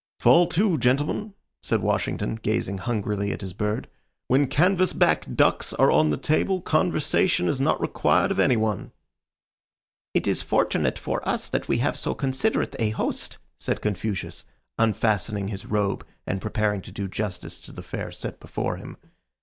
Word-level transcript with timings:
"Fall 0.19 0.47
to, 0.47 0.79
gentlemen," 0.79 1.35
said 1.61 1.83
Washington, 1.83 2.33
gazing 2.41 2.79
hungrily 2.79 3.31
at 3.31 3.41
his 3.41 3.53
bird. 3.53 3.87
"When 4.29 4.47
canvas 4.47 4.93
back 4.93 5.31
ducks 5.35 5.73
are 5.73 5.91
on 5.91 6.09
the 6.09 6.17
table 6.17 6.59
conversation 6.59 7.47
is 7.47 7.61
not 7.61 7.79
required 7.79 8.31
of 8.31 8.39
any 8.39 8.57
one." 8.57 8.93
"It 10.15 10.25
is 10.27 10.41
fortunate 10.41 10.97
for 10.97 11.21
us 11.29 11.49
that 11.51 11.67
we 11.67 11.77
have 11.85 11.95
so 11.95 12.15
considerate 12.15 12.75
a 12.79 12.89
host," 12.89 13.37
said 13.59 13.81
Confucius, 13.83 14.43
unfastening 14.79 15.49
his 15.49 15.67
robe 15.67 16.03
and 16.25 16.41
preparing 16.41 16.81
to 16.81 16.91
do 16.91 17.07
justice 17.07 17.59
to 17.59 17.71
the 17.71 17.83
fare 17.83 18.11
set 18.11 18.39
before 18.39 18.77
him. 18.77 18.97